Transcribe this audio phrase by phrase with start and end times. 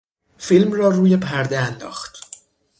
[0.37, 2.23] فیلم را روی پرده انداخت.